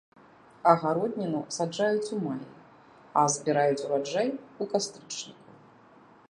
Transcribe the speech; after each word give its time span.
Агародніну 0.71 1.41
саджаюць 1.57 2.13
у 2.17 2.19
маі, 2.23 2.47
а 3.21 3.27
збіраюць 3.35 3.85
ураджай 3.87 4.29
у 4.65 4.69
кастрычніку. 4.73 5.49